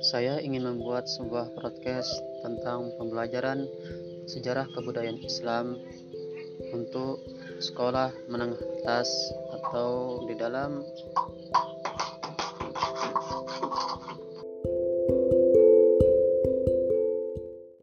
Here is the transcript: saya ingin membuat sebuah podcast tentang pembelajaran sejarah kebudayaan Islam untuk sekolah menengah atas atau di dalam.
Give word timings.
saya 0.00 0.40
ingin 0.40 0.64
membuat 0.64 1.04
sebuah 1.04 1.52
podcast 1.60 2.08
tentang 2.40 2.88
pembelajaran 2.96 3.68
sejarah 4.24 4.64
kebudayaan 4.72 5.20
Islam 5.20 5.76
untuk 6.72 7.20
sekolah 7.60 8.08
menengah 8.32 8.56
atas 8.80 9.12
atau 9.60 10.24
di 10.24 10.34
dalam. 10.40 10.80